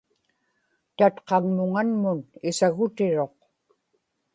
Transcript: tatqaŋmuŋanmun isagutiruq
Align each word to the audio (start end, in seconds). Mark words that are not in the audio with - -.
tatqaŋmuŋanmun 0.97 2.19
isagutiruq 2.49 3.35